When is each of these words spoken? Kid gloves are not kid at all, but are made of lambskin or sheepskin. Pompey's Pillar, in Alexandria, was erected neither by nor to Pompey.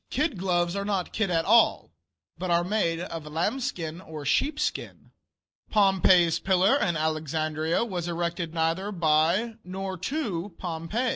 Kid 0.09 0.35
gloves 0.35 0.75
are 0.75 0.83
not 0.83 1.13
kid 1.13 1.29
at 1.29 1.45
all, 1.45 1.91
but 2.35 2.49
are 2.49 2.63
made 2.63 2.99
of 2.99 3.27
lambskin 3.27 4.01
or 4.01 4.25
sheepskin. 4.25 5.11
Pompey's 5.69 6.39
Pillar, 6.39 6.75
in 6.79 6.97
Alexandria, 6.97 7.85
was 7.85 8.07
erected 8.07 8.51
neither 8.51 8.91
by 8.91 9.57
nor 9.63 9.97
to 9.99 10.55
Pompey. 10.57 11.09